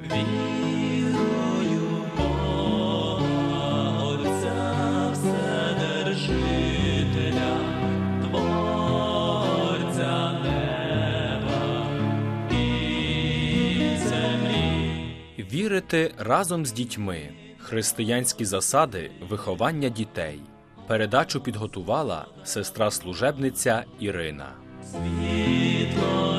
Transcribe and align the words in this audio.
Вірую 0.00 1.82
Бога, 2.16 3.24
Отця 4.04 5.10
Вседержителя, 5.12 6.30
Творця 8.22 10.14
неба 10.42 11.86
і 12.50 12.54
землі. 13.98 15.46
Вірити 15.52 16.14
разом 16.18 16.66
з 16.66 16.72
дітьми. 16.72 17.30
Християнські 17.58 18.44
засади 18.44 19.10
виховання 19.28 19.88
дітей. 19.88 20.40
Передачу 20.86 21.40
підготувала 21.40 22.26
сестра 22.44 22.90
служебниця 22.90 23.84
Ірина. 24.00 24.48
Світло 24.84 26.31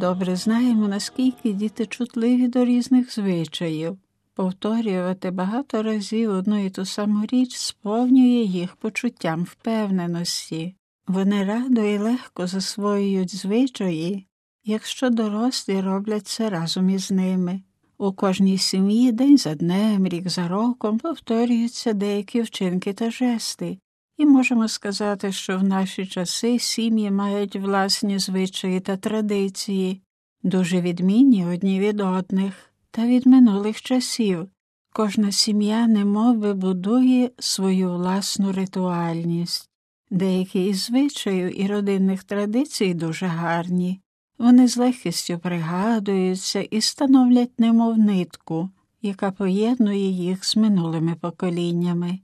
Добре 0.00 0.36
знаємо, 0.36 0.88
наскільки 0.88 1.52
діти 1.52 1.86
чутливі 1.86 2.48
до 2.48 2.64
різних 2.64 3.14
звичаїв. 3.14 3.98
Повторювати 4.34 5.30
багато 5.30 5.82
разів 5.82 6.30
одну 6.30 6.64
і 6.64 6.70
ту 6.70 6.84
саму 6.84 7.26
річ 7.26 7.56
сповнює 7.56 8.44
їх 8.44 8.76
почуттям 8.76 9.44
впевненості. 9.44 10.76
Вони 11.06 11.44
радо 11.44 11.80
і 11.80 11.98
легко 11.98 12.46
засвоюють 12.46 13.34
звичаї, 13.34 14.26
якщо 14.64 15.10
дорослі 15.10 15.80
роблять 15.80 16.26
це 16.26 16.50
разом 16.50 16.90
із 16.90 17.10
ними. 17.10 17.62
У 17.98 18.12
кожній 18.12 18.58
сім'ї 18.58 19.12
день 19.12 19.38
за 19.38 19.54
днем, 19.54 20.06
рік 20.06 20.28
за 20.28 20.48
роком 20.48 20.98
повторюються 20.98 21.92
деякі 21.92 22.42
вчинки 22.42 22.92
та 22.92 23.10
жести, 23.10 23.78
і 24.20 24.26
можемо 24.26 24.68
сказати, 24.68 25.32
що 25.32 25.58
в 25.58 25.62
наші 25.62 26.06
часи 26.06 26.58
сім'ї 26.58 27.10
мають 27.10 27.56
власні 27.56 28.18
звичаї 28.18 28.80
та 28.80 28.96
традиції, 28.96 30.02
дуже 30.42 30.80
відмінні 30.80 31.46
одні 31.46 31.80
від 31.80 32.00
одних 32.00 32.54
та 32.90 33.06
від 33.06 33.26
минулих 33.26 33.82
часів. 33.82 34.48
Кожна 34.92 35.32
сім'я 35.32 35.86
немовби 35.86 36.54
будує 36.54 37.30
свою 37.38 37.92
власну 37.92 38.52
ритуальність. 38.52 39.70
Деякі 40.10 40.66
із 40.66 40.84
звичаїв 40.84 41.60
і 41.60 41.66
родинних 41.66 42.24
традицій 42.24 42.94
дуже 42.94 43.26
гарні. 43.26 44.00
Вони 44.38 44.68
з 44.68 44.76
легкістю 44.76 45.38
пригадуються 45.38 46.60
і 46.60 46.80
становлять 46.80 47.60
немов 47.60 47.98
нитку, 47.98 48.70
яка 49.02 49.30
поєднує 49.30 50.10
їх 50.10 50.44
з 50.44 50.56
минулими 50.56 51.14
поколіннями. 51.14 52.18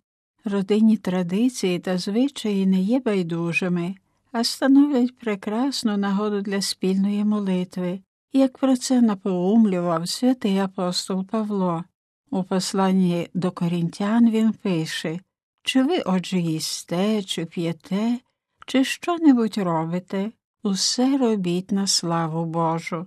Родинні 0.49 0.97
традиції 0.97 1.79
та 1.79 1.99
звичаї 1.99 2.67
не 2.67 2.81
є 2.81 3.01
байдужими, 3.01 3.95
а 4.33 4.45
становлять 4.45 5.19
прекрасну 5.19 5.97
нагоду 5.97 6.41
для 6.41 6.63
спільної 6.63 7.25
молитви, 7.25 8.01
як 8.33 8.59
про 8.59 8.77
це 8.77 9.01
напоумлював 9.01 10.09
святий 10.09 10.59
апостол 10.59 11.27
Павло. 11.27 11.85
У 12.31 12.43
посланні 12.43 13.29
до 13.35 13.51
корінтян 13.51 14.31
він 14.31 14.53
пише 14.53 15.19
чи 15.63 15.83
ви, 15.83 16.01
отже, 16.01 16.39
їсте, 16.39 17.23
чи 17.23 17.45
п'єте, 17.45 18.19
чи 18.67 18.85
що-небудь 18.85 19.59
робите, 19.59 20.31
усе 20.63 21.19
робіть 21.19 21.73
на 21.73 21.87
славу 21.87 22.45
Божу. 22.45 23.07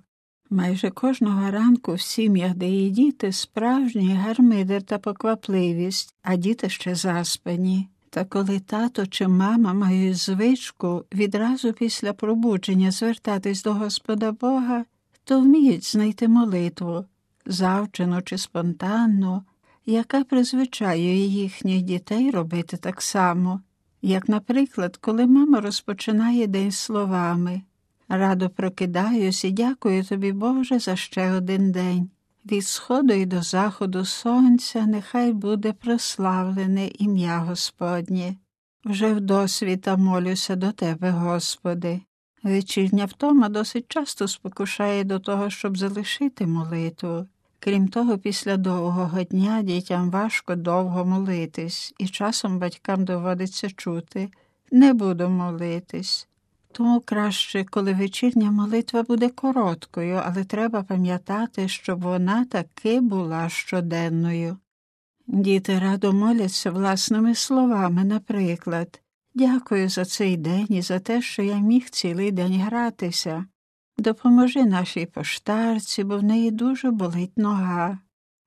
Майже 0.52 0.90
кожного 0.90 1.52
ранку 1.52 1.94
в 1.94 2.02
сім'ях, 2.02 2.56
де 2.56 2.70
є 2.70 2.90
діти, 2.90 3.32
справжній 3.32 4.14
гармидер 4.14 4.84
та 4.84 4.98
поквапливість, 4.98 6.16
а 6.24 6.36
діти 6.36 6.70
ще 6.70 6.96
заспані. 6.96 7.88
Та 8.10 8.26
коли 8.26 8.60
тато 8.60 9.06
чи 9.06 9.28
мама 9.28 9.74
мають 9.74 10.18
звичку 10.18 11.06
відразу 11.14 11.74
після 11.74 12.14
пробудження 12.14 12.92
звертатись 12.92 13.64
до 13.64 13.74
Господа 13.74 14.32
Бога, 14.32 14.86
то 15.24 15.42
вміють 15.42 15.86
знайти 15.86 16.28
молитву, 16.28 17.06
завчену 17.46 18.22
чи 18.22 18.38
спонтанну, 18.38 19.44
яка 19.86 20.24
призвичаює 20.24 21.16
їхніх 21.26 21.82
дітей 21.82 22.32
робити 22.32 22.78
так 22.78 23.02
само, 23.02 23.62
як, 24.02 24.30
наприклад, 24.30 24.98
коли 24.98 25.26
мама 25.26 25.62
розпочинає 25.62 26.48
день 26.48 26.72
словами 26.72 27.62
Радо 28.10 28.50
прокидаюсь 28.50 29.46
і 29.46 29.52
дякую 29.52 30.04
тобі, 30.04 30.32
Боже, 30.32 30.80
за 30.80 30.96
ще 30.96 31.32
один 31.32 31.72
день. 31.72 32.10
Від 32.52 32.66
сходу 32.66 33.14
і 33.14 33.26
до 33.26 33.42
заходу 33.42 34.06
сонця 34.06 34.86
нехай 34.86 35.34
буде 35.34 35.74
прославлене 35.74 36.88
ім'я 36.88 37.38
Господнє. 37.38 38.36
Вже 38.86 39.14
вдосвіта 39.14 39.98
молюся 39.98 40.56
до 40.56 40.72
Тебе, 40.72 41.12
Господи. 41.12 42.02
Вечірня 42.44 43.06
втома 43.06 43.50
досить 43.50 43.86
часто 43.88 44.28
спокушає 44.28 45.04
до 45.04 45.20
того, 45.20 45.50
щоб 45.50 45.78
залишити 45.78 46.48
молитву. 46.48 47.28
Крім 47.60 47.88
того, 47.88 48.18
після 48.18 48.58
довгого 48.58 49.24
дня 49.24 49.62
дітям 49.62 50.12
важко 50.12 50.56
довго 50.56 51.06
молитись, 51.06 51.94
і 51.98 52.08
часом 52.08 52.60
батькам 52.60 53.06
доводиться 53.06 53.70
чути 53.70 54.30
не 54.72 54.94
буду 54.94 55.30
молитись. 55.30 56.29
Тому 56.80 57.02
краще, 57.02 57.64
коли 57.64 57.94
вечірня 57.94 58.52
молитва 58.52 59.04
буде 59.04 59.30
короткою, 59.30 60.22
але 60.26 60.44
треба 60.44 60.84
пам'ятати, 60.84 61.68
щоб 61.68 62.02
вона 62.02 62.46
таки 62.46 63.02
була 63.02 63.50
щоденною. 63.50 64.58
Діти 65.28 65.80
радо 65.80 66.14
моляться 66.14 66.72
власними 66.72 67.36
словами, 67.36 68.04
наприклад, 68.04 69.02
дякую 69.36 69.90
за 69.90 70.06
цей 70.06 70.38
день 70.38 70.68
і 70.70 70.82
за 70.82 71.00
те, 71.00 71.22
що 71.22 71.42
я 71.42 71.58
міг 71.58 71.90
цілий 71.90 72.32
день 72.32 72.62
гратися. 72.62 73.46
Допоможи 73.98 74.66
нашій 74.66 75.06
поштарці, 75.06 76.04
бо 76.04 76.18
в 76.18 76.24
неї 76.24 76.52
дуже 76.52 76.92
болить 76.92 77.38
нога. 77.38 78.00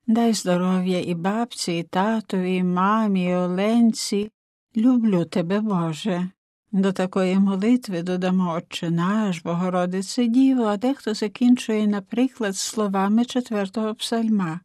Дай 0.07 0.33
здоров'я 0.33 1.01
і 1.01 1.15
бабці, 1.15 1.73
і 1.73 1.83
татові, 1.83 2.57
і 2.57 2.65
мамі, 2.65 3.25
і 3.25 3.35
Оленці. 3.35 4.31
Люблю 4.77 5.25
тебе, 5.25 5.61
Боже. 5.61 6.29
До 6.73 6.93
такої 6.93 7.39
молитви 7.39 8.03
додамо 8.03 8.55
Отче 8.55 8.91
наш, 8.91 9.43
Богородице 9.43 10.27
Діво, 10.27 10.65
а 10.65 10.77
дехто 10.77 11.15
закінчує, 11.15 11.87
наприклад, 11.87 12.57
словами 12.57 13.25
четвертого 13.25 13.95
псальма 13.95 14.61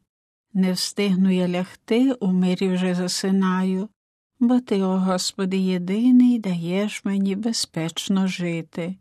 Не 0.54 0.72
встигну 0.72 1.30
я 1.30 1.48
лягти, 1.48 2.12
у 2.12 2.32
мирі 2.32 2.68
вже 2.68 2.94
засинаю, 2.94 3.88
бо 4.40 4.60
ти, 4.60 4.82
о 4.82 4.98
Господи, 4.98 5.56
єдиний 5.56 6.38
даєш 6.38 7.04
мені 7.04 7.36
безпечно 7.36 8.26
жити. 8.26 8.96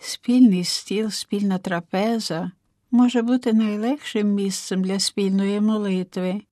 Спільний 0.00 0.64
стіл, 0.64 1.10
спільна 1.10 1.58
трапеза 1.58 2.50
може 2.90 3.22
бути 3.22 3.52
найлегшим 3.52 4.34
місцем 4.34 4.82
для 4.82 4.98
спільної 4.98 5.60
молитви, 5.60 6.42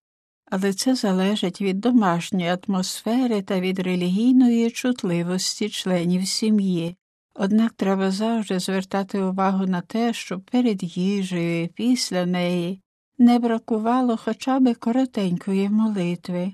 але 0.51 0.73
це 0.73 0.95
залежить 0.95 1.61
від 1.61 1.81
домашньої 1.81 2.57
атмосфери 2.67 3.43
та 3.43 3.61
від 3.61 3.79
релігійної 3.79 4.71
чутливості 4.71 5.69
членів 5.69 6.27
сім'ї. 6.27 6.97
Однак 7.35 7.73
треба 7.73 8.11
завжди 8.11 8.59
звертати 8.59 9.23
увагу 9.23 9.67
на 9.67 9.81
те, 9.81 10.13
щоб 10.13 10.43
перед 10.43 10.97
їжею 10.97 11.65
і 11.65 11.67
після 11.67 12.27
неї 12.27 12.81
не 13.19 13.39
бракувало 13.39 14.17
хоча 14.17 14.61
б 14.61 14.75
коротенької 14.75 15.69
молитви. 15.69 16.53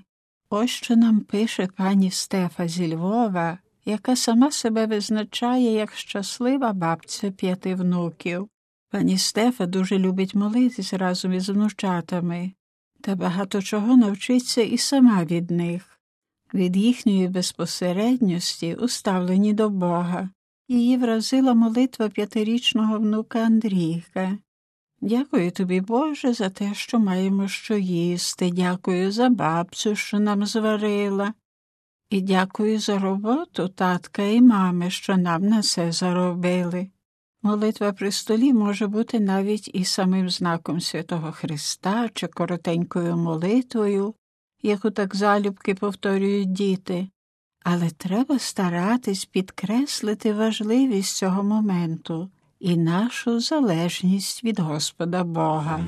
Ось 0.49 0.69
що 0.69 0.95
нам 0.95 1.19
пише 1.19 1.67
пані 1.77 2.11
Стефа 2.11 2.67
зі 2.67 2.95
Львова, 2.95 3.57
яка 3.85 4.15
сама 4.15 4.51
себе 4.51 4.85
визначає 4.85 5.73
як 5.73 5.93
щаслива 5.93 6.73
бабця 6.73 7.31
п'яти 7.31 7.75
внуків. 7.75 8.49
Пані 8.89 9.17
Стефа 9.17 9.65
дуже 9.65 9.99
любить 9.99 10.35
молитись 10.35 10.93
разом 10.93 11.33
із 11.33 11.49
внучатами, 11.49 12.51
та 13.03 13.15
багато 13.15 13.61
чого 13.61 13.97
навчиться 13.97 14.61
і 14.61 14.77
сама 14.77 15.23
від 15.23 15.51
них, 15.51 15.99
від 16.53 16.77
їхньої 16.77 17.27
безпосередньості, 17.27 18.75
уставлені 18.75 19.53
до 19.53 19.69
Бога. 19.69 20.29
Її 20.67 20.97
вразила 20.97 21.53
молитва 21.53 22.09
п'ятирічного 22.09 22.99
внука 22.99 23.39
Андрійка. 23.39 24.37
Дякую 25.01 25.51
тобі, 25.51 25.81
Боже, 25.81 26.33
за 26.33 26.49
те, 26.49 26.73
що 26.73 26.99
маємо 26.99 27.47
що 27.47 27.77
їсти, 27.77 28.51
дякую 28.51 29.11
за 29.11 29.29
бабцю, 29.29 29.95
що 29.95 30.19
нам 30.19 30.45
зварила, 30.45 31.33
і 32.09 32.21
дякую 32.21 32.79
за 32.79 32.99
роботу 32.99 33.67
татка 33.67 34.23
і 34.23 34.41
мами, 34.41 34.89
що 34.89 35.17
нам 35.17 35.47
на 35.47 35.61
це 35.61 35.91
заробили. 35.91 36.87
Молитва 37.45 37.93
при 37.93 38.11
столі 38.11 38.53
може 38.53 38.87
бути 38.87 39.19
навіть 39.19 39.69
і 39.73 39.85
самим 39.85 40.29
знаком 40.29 40.81
святого 40.81 41.31
Христа 41.31 42.09
чи 42.13 42.27
коротенькою 42.27 43.17
молитвою, 43.17 44.13
яку 44.61 44.91
так 44.91 45.15
залюбки 45.15 45.75
повторюють 45.75 46.51
діти, 46.51 47.07
але 47.63 47.89
треба 47.89 48.39
старатись 48.39 49.25
підкреслити 49.25 50.33
важливість 50.33 51.15
цього 51.15 51.43
моменту 51.43 52.29
і 52.59 52.77
нашу 52.77 53.39
залежність 53.39 54.43
від 54.43 54.59
Господа 54.59 55.23
Бога. 55.23 55.85